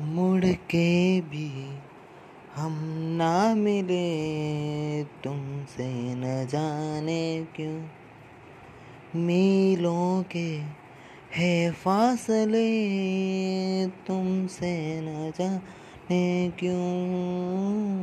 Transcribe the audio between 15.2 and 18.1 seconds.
जाने क्यों?